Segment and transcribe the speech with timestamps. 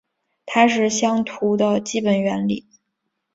[0.47, 2.65] 它是相图的基本原理。